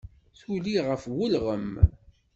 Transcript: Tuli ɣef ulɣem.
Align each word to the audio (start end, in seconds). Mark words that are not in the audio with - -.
Tuli 0.39 0.75
ɣef 0.87 1.03
ulɣem. 1.23 1.69